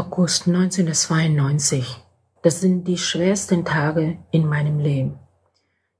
[0.00, 1.84] August 1992.
[2.42, 5.18] Das sind die schwersten Tage in meinem Leben.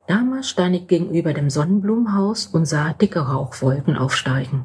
[0.07, 4.65] Damals stand ich gegenüber dem Sonnenblumenhaus und sah dicke Rauchwolken aufsteigen.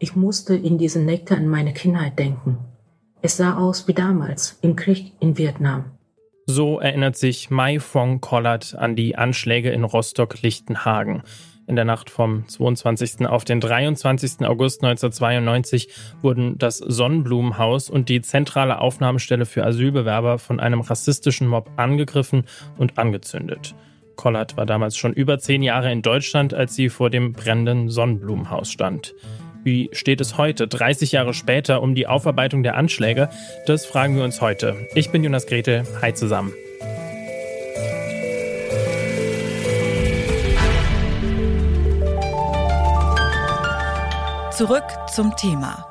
[0.00, 2.58] Ich musste in diesen Nektar an meine Kindheit denken.
[3.22, 5.84] Es sah aus wie damals im Krieg in Vietnam.
[6.46, 11.22] So erinnert sich Mai Fong Collard an die Anschläge in Rostock-Lichtenhagen.
[11.70, 13.28] In der Nacht vom 22.
[13.28, 14.44] auf den 23.
[14.44, 15.88] August 1992
[16.20, 22.42] wurden das Sonnenblumenhaus und die zentrale Aufnahmestelle für Asylbewerber von einem rassistischen Mob angegriffen
[22.76, 23.76] und angezündet.
[24.16, 28.68] Collard war damals schon über zehn Jahre in Deutschland, als sie vor dem brennenden Sonnenblumenhaus
[28.72, 29.14] stand.
[29.62, 33.28] Wie steht es heute, 30 Jahre später, um die Aufarbeitung der Anschläge?
[33.66, 34.88] Das fragen wir uns heute.
[34.96, 35.84] Ich bin Jonas Grete.
[36.02, 36.52] Hi zusammen.
[44.60, 45.86] Zurück zum Thema.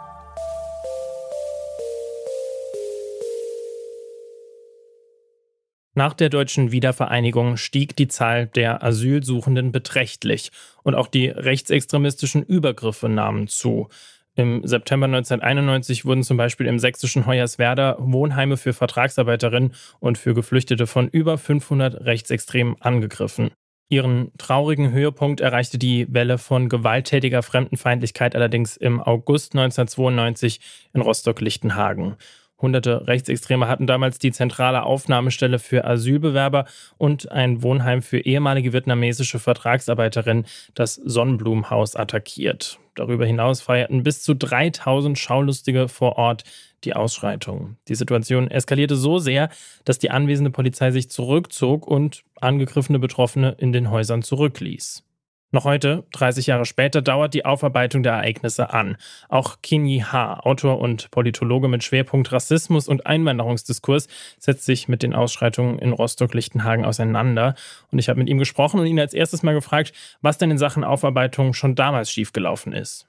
[5.95, 10.51] Nach der deutschen Wiedervereinigung stieg die Zahl der Asylsuchenden beträchtlich
[10.83, 13.89] und auch die rechtsextremistischen Übergriffe nahmen zu.
[14.35, 20.85] Im September 1991 wurden zum Beispiel im sächsischen Hoyerswerda Wohnheime für Vertragsarbeiterinnen und für Geflüchtete
[20.85, 23.49] von über 500 Rechtsextremen angegriffen.
[23.91, 30.59] Ihren traurigen Höhepunkt erreichte die Welle von gewalttätiger Fremdenfeindlichkeit allerdings im August 1992
[30.93, 32.15] in Rostock-Lichtenhagen.
[32.61, 36.65] Hunderte Rechtsextreme hatten damals die zentrale Aufnahmestelle für Asylbewerber
[36.97, 42.77] und ein Wohnheim für ehemalige vietnamesische Vertragsarbeiterinnen, das Sonnenblumenhaus, attackiert.
[42.95, 46.43] Darüber hinaus feierten bis zu 3000 Schaulustige vor Ort
[46.83, 47.77] die Ausschreitungen.
[47.87, 49.49] Die Situation eskalierte so sehr,
[49.85, 55.03] dass die anwesende Polizei sich zurückzog und angegriffene Betroffene in den Häusern zurückließ.
[55.51, 58.97] Noch heute, 30 Jahre später, dauert die Aufarbeitung der Ereignisse an.
[59.29, 64.07] Auch Kinyi Ha, Autor und Politologe mit Schwerpunkt Rassismus und Einwanderungsdiskurs,
[64.37, 67.55] setzt sich mit den Ausschreitungen in Rostock-Lichtenhagen auseinander.
[67.91, 69.91] Und ich habe mit ihm gesprochen und ihn als erstes mal gefragt,
[70.21, 73.08] was denn in Sachen Aufarbeitung schon damals schiefgelaufen ist.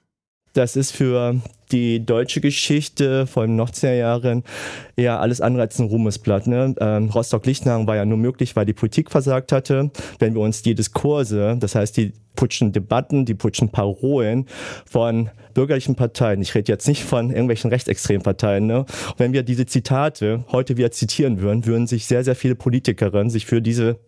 [0.53, 1.35] Das ist für
[1.71, 4.43] die deutsche Geschichte, vor allem noch zehn Jahren,
[4.97, 6.47] eher alles andere als ein Ruhmesblatt.
[6.47, 6.75] Ne?
[6.79, 9.91] Ähm, Rostock-Lichtenhagen war ja nur möglich, weil die Politik versagt hatte.
[10.19, 14.47] Wenn wir uns die Diskurse, das heißt die putschen Debatten, die putschen Parolen
[14.85, 16.41] von bürgerlichen Parteien.
[16.41, 18.67] Ich rede jetzt nicht von irgendwelchen rechtsextremen Parteien.
[18.67, 18.85] Ne?
[19.17, 23.45] wenn wir diese Zitate heute wieder zitieren würden, würden sich sehr, sehr viele Politikerinnen sich
[23.45, 23.99] für diese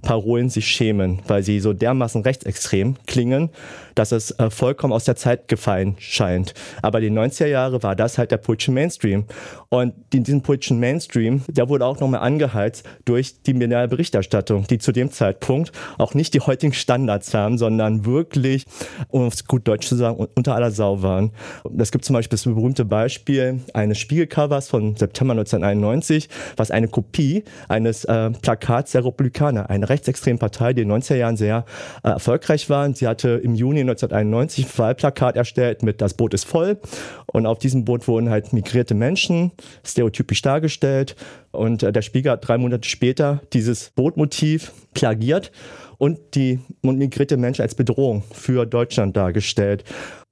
[0.00, 3.50] Parolen sich schämen, weil sie so dermaßen rechtsextrem klingen,
[3.94, 6.54] dass es äh, vollkommen aus der Zeit gefallen scheint.
[6.82, 9.24] Aber die 90er Jahre war das halt der politischen Mainstream.
[9.68, 14.78] Und in diesem politischen Mainstream, der wurde auch nochmal angeheizt durch die mediale Berichterstattung, die
[14.78, 18.64] zu dem Zeitpunkt auch nicht die heutigen Standards haben, sondern wirklich,
[19.08, 21.30] um es gut Deutsch zu sagen, unter aller Sau waren.
[21.78, 27.44] Es gibt zum Beispiel das berühmte Beispiel eines Spiegelcovers von September 1991, was eine Kopie
[27.68, 31.64] eines äh, Plakats der Republikaner, eine rechtsextreme Partei, die in den 90er Jahren sehr
[32.02, 32.92] äh, erfolgreich war.
[32.94, 36.78] Sie hatte im Juni 1991 ein Wahlplakat erstellt mit Das Boot ist voll
[37.26, 39.52] und auf diesem Boot wurden halt migrierte Menschen
[39.84, 41.16] stereotypisch dargestellt.
[41.50, 45.52] Und äh, der Spiegel hat drei Monate später dieses Bootmotiv plagiert
[45.98, 49.84] und die migrierte Menschen als Bedrohung für Deutschland dargestellt.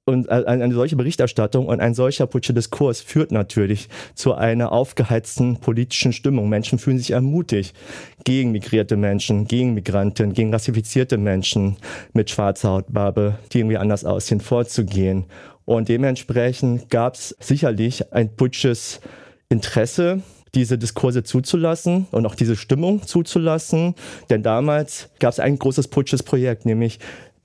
[0.05, 6.11] Und eine solche Berichterstattung und ein solcher politischer Diskurs führt natürlich zu einer aufgeheizten politischen
[6.11, 6.49] Stimmung.
[6.49, 7.75] Menschen fühlen sich ermutigt,
[8.23, 11.77] gegen migrierte Menschen, gegen Migranten, gegen rassifizierte Menschen
[12.13, 15.25] mit schwarzer Hautfarbe, die irgendwie anders aussehen, vorzugehen.
[15.65, 19.01] Und dementsprechend gab es sicherlich ein putsches
[19.49, 20.23] Interesse,
[20.55, 23.93] diese Diskurse zuzulassen und auch diese Stimmung zuzulassen.
[24.31, 26.99] Denn damals gab es ein großes putsches Projekt, nämlich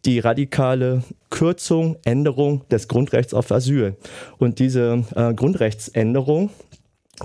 [0.06, 3.96] die radikale Kürzung, Änderung des Grundrechts auf Asyl.
[4.38, 6.50] Und diese äh, Grundrechtsänderung,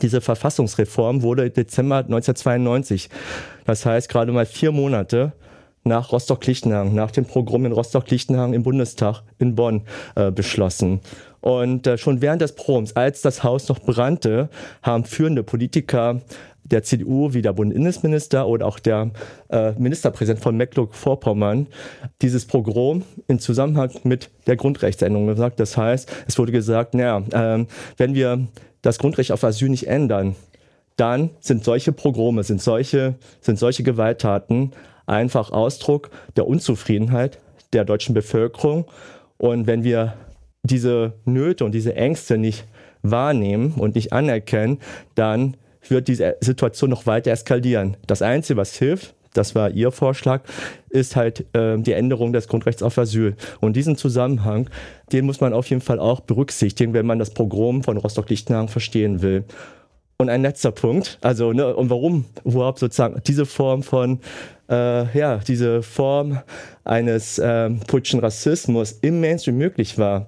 [0.01, 3.09] diese Verfassungsreform wurde Dezember 1992,
[3.65, 5.33] das heißt gerade mal vier Monate
[5.83, 9.83] nach Rostock-Lichtenhagen, nach dem Programm in Rostock-Lichtenhagen im Bundestag in Bonn
[10.15, 11.01] äh, beschlossen.
[11.41, 14.49] Und äh, schon während des Proms, als das Haus noch brannte,
[14.83, 16.21] haben führende Politiker
[16.71, 19.11] der CDU wie der Bundesinnenminister oder auch der
[19.49, 21.67] äh, Ministerpräsident von Mecklenburg-Vorpommern
[22.21, 25.59] dieses Pogrom in Zusammenhang mit der Grundrechtsänderung gesagt.
[25.59, 27.65] Das heißt, es wurde gesagt, naja, äh,
[27.97, 28.47] wenn wir
[28.81, 30.35] das Grundrecht auf Asyl nicht ändern,
[30.95, 34.71] dann sind solche Pogrome, sind solche, sind solche Gewalttaten
[35.05, 37.39] einfach Ausdruck der Unzufriedenheit
[37.73, 38.85] der deutschen Bevölkerung.
[39.37, 40.13] Und wenn wir
[40.63, 42.65] diese Nöte und diese Ängste nicht
[43.01, 44.79] wahrnehmen und nicht anerkennen,
[45.15, 47.97] dann wird diese Situation noch weiter eskalieren.
[48.07, 50.41] Das Einzige, was hilft, das war Ihr Vorschlag,
[50.89, 53.35] ist halt äh, die Änderung des Grundrechts auf Asyl.
[53.59, 54.69] Und diesen Zusammenhang,
[55.11, 59.21] den muss man auf jeden Fall auch berücksichtigen, wenn man das Pogrom von Rostock-Lichtenhagen verstehen
[59.21, 59.45] will.
[60.17, 64.19] Und ein letzter Punkt, also ne, und warum überhaupt sozusagen diese Form von,
[64.69, 66.39] äh, ja, diese Form
[66.83, 70.27] eines äh, politischen Rassismus im Mainstream möglich war.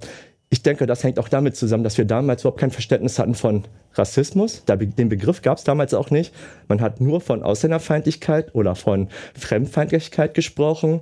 [0.53, 3.63] Ich denke, das hängt auch damit zusammen, dass wir damals überhaupt kein Verständnis hatten von
[3.95, 4.63] Rassismus.
[4.65, 6.31] Den Begriff gab es damals auch nicht.
[6.67, 10.99] Man hat nur von Ausländerfeindlichkeit oder von Fremdfeindlichkeit gesprochen.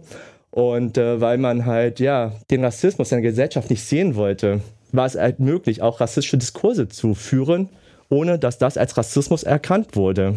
[0.52, 4.62] Und äh, weil man halt ja den Rassismus in der Gesellschaft nicht sehen wollte,
[4.94, 7.68] war es halt möglich, auch rassistische Diskurse zu führen,
[8.08, 10.36] ohne dass das als Rassismus erkannt wurde.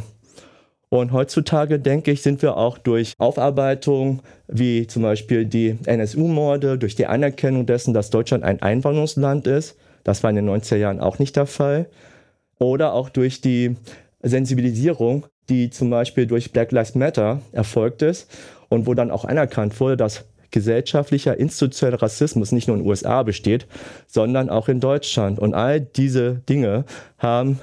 [0.94, 6.94] Und heutzutage, denke ich, sind wir auch durch Aufarbeitung, wie zum Beispiel die NSU-Morde, durch
[6.94, 11.18] die Anerkennung dessen, dass Deutschland ein Einwanderungsland ist, das war in den 90er Jahren auch
[11.18, 11.88] nicht der Fall,
[12.60, 13.74] oder auch durch die
[14.22, 18.30] Sensibilisierung, die zum Beispiel durch Black Lives Matter erfolgt ist
[18.68, 23.24] und wo dann auch anerkannt wurde, dass gesellschaftlicher, institutioneller Rassismus nicht nur in den USA
[23.24, 23.66] besteht,
[24.06, 25.40] sondern auch in Deutschland.
[25.40, 26.84] Und all diese Dinge
[27.18, 27.58] haben,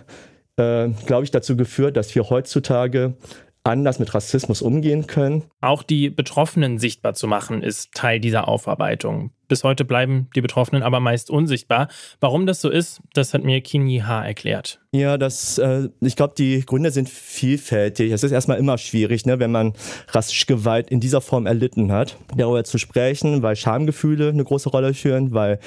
[0.57, 3.15] äh, glaube ich, dazu geführt, dass wir heutzutage
[3.63, 5.43] anders mit Rassismus umgehen können.
[5.61, 9.31] Auch die Betroffenen sichtbar zu machen, ist Teil dieser Aufarbeitung.
[9.47, 11.89] Bis heute bleiben die Betroffenen aber meist unsichtbar.
[12.21, 14.79] Warum das so ist, das hat mir Kin Yi Ha erklärt.
[14.93, 18.11] Ja, das, äh, ich glaube, die Gründe sind vielfältig.
[18.11, 19.73] Es ist erstmal immer schwierig, ne, wenn man
[20.07, 24.93] rassische Gewalt in dieser Form erlitten hat, darüber zu sprechen, weil Schamgefühle eine große Rolle
[24.93, 25.59] führen, weil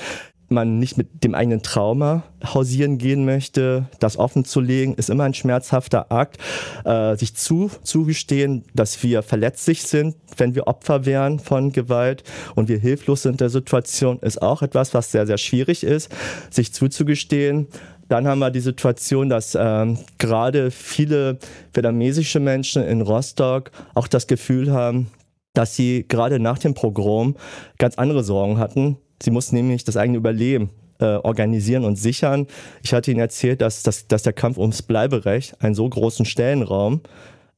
[0.49, 5.25] man nicht mit dem eigenen Trauma hausieren gehen möchte, das offen zu legen, ist immer
[5.25, 6.39] ein schmerzhafter Akt.
[6.85, 12.25] Äh, sich zu, zugestehen, dass wir verletzlich sind, wenn wir Opfer wären von Gewalt
[12.55, 16.11] und wir hilflos sind in der Situation, ist auch etwas, was sehr, sehr schwierig ist,
[16.51, 17.69] sich zuzugestehen.
[18.09, 21.39] Dann haben wir die Situation, dass ähm, gerade viele
[21.73, 25.11] vietnamesische Menschen in Rostock auch das Gefühl haben,
[25.55, 27.37] dass sie gerade nach dem Pogrom
[27.79, 32.47] ganz andere Sorgen hatten, Sie mussten nämlich das eigene Überleben äh, organisieren und sichern.
[32.83, 37.01] Ich hatte Ihnen erzählt, dass, dass, dass der Kampf ums Bleiberecht einen so großen Stellenraum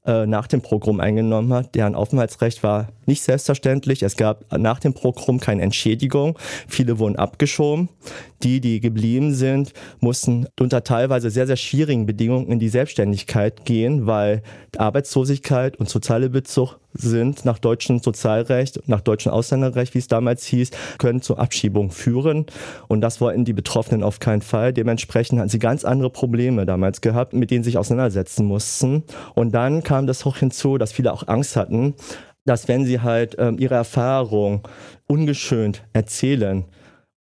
[0.07, 1.75] äh, nach dem Programm eingenommen hat.
[1.75, 4.03] Deren Aufenthaltsrecht war nicht selbstverständlich.
[4.03, 6.39] Es gab nach dem Programm keine Entschädigung.
[6.69, 7.89] Viele wurden abgeschoben.
[8.43, 14.07] Die, die geblieben sind, mussten unter teilweise sehr, sehr schwierigen Bedingungen in die Selbstständigkeit gehen,
[14.07, 14.43] weil
[14.77, 20.71] Arbeitslosigkeit und soziale Bezug sind nach deutschem Sozialrecht, nach deutschem Ausländerrecht, wie es damals hieß,
[20.99, 22.47] können zur Abschiebung führen.
[22.89, 24.73] Und das wollten die Betroffenen auf keinen Fall.
[24.73, 29.05] Dementsprechend hatten sie ganz andere Probleme damals gehabt, mit denen sie sich auseinandersetzen mussten.
[29.35, 31.95] Und dann kam das hoch hinzu, dass viele auch Angst hatten,
[32.47, 34.67] dass wenn sie halt ähm, ihre Erfahrung
[35.07, 36.65] ungeschönt erzählen,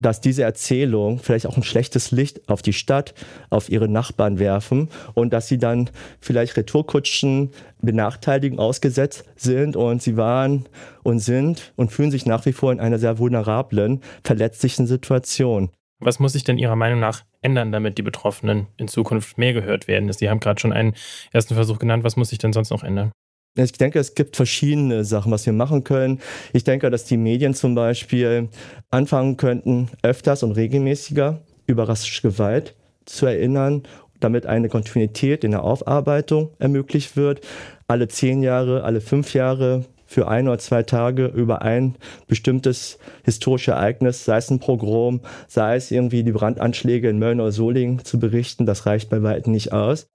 [0.02, 3.14] dass diese Erzählung vielleicht auch ein schlechtes Licht auf die Stadt,
[3.50, 5.90] auf ihre Nachbarn werfen und dass sie dann
[6.20, 7.52] vielleicht Retourkutschen,
[7.82, 10.68] Benachteiligung ausgesetzt sind und sie waren
[11.04, 15.72] und sind und fühlen sich nach wie vor in einer sehr vulnerablen, verletzlichen Situation.
[16.00, 19.88] Was muss sich denn Ihrer Meinung nach ändern, damit die Betroffenen in Zukunft mehr gehört
[19.88, 20.12] werden?
[20.12, 20.94] Sie haben gerade schon einen
[21.32, 22.04] ersten Versuch genannt.
[22.04, 23.12] Was muss sich denn sonst noch ändern?
[23.58, 26.20] Ich denke, es gibt verschiedene Sachen, was wir machen können.
[26.52, 28.50] Ich denke, dass die Medien zum Beispiel
[28.92, 32.76] anfangen könnten, öfters und regelmäßiger über rassische Gewalt
[33.06, 33.84] zu erinnern,
[34.20, 37.42] damit eine Kontinuität in der Aufarbeitung ermöglicht wird.
[37.88, 41.96] Alle zehn Jahre, alle fünf Jahre für ein oder zwei Tage über ein
[42.28, 47.52] bestimmtes historisches Ereignis, sei es ein Pogrom, sei es irgendwie die Brandanschläge in Mölln oder
[47.54, 50.08] Solingen zu berichten, das reicht bei weitem nicht aus.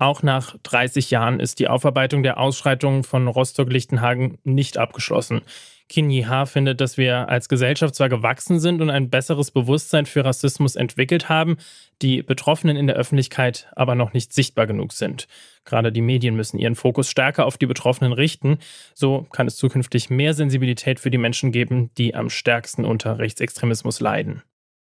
[0.00, 5.42] Auch nach 30 Jahren ist die Aufarbeitung der Ausschreitungen von Rostock-Lichtenhagen nicht abgeschlossen.
[5.90, 10.24] Kinyi Ha findet, dass wir als Gesellschaft zwar gewachsen sind und ein besseres Bewusstsein für
[10.24, 11.58] Rassismus entwickelt haben,
[12.00, 15.28] die Betroffenen in der Öffentlichkeit aber noch nicht sichtbar genug sind.
[15.66, 18.56] Gerade die Medien müssen ihren Fokus stärker auf die Betroffenen richten.
[18.94, 24.00] So kann es zukünftig mehr Sensibilität für die Menschen geben, die am stärksten unter Rechtsextremismus
[24.00, 24.42] leiden.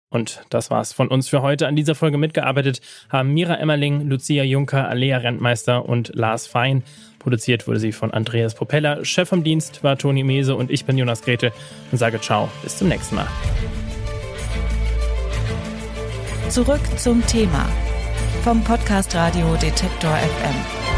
[0.09, 1.67] Und das war's von uns für heute.
[1.67, 6.85] An dieser Folge mitgearbeitet haben Mira Emmerling, Lucia Juncker, Alea Rentmeister und Lars Fein.
[7.19, 9.05] Produziert wurde sie von Andreas Propeller.
[9.05, 11.53] Chef vom Dienst war Toni Mese und ich bin Jonas Grete
[11.91, 13.27] und sage Ciao, bis zum nächsten Mal.
[16.49, 17.69] Zurück zum Thema
[18.45, 20.96] vom Podcast Radio Detektor FM.